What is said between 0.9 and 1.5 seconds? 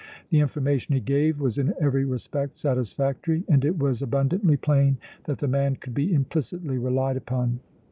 he gave